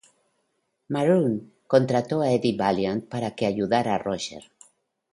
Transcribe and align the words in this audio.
Maroon 0.87 1.35
contrató 1.67 2.21
a 2.21 2.31
Eddie 2.31 2.57
Valiant 2.57 3.03
para 3.07 3.35
que 3.35 3.45
ayudara 3.45 3.93
a 3.93 3.99
Roger. 3.99 4.43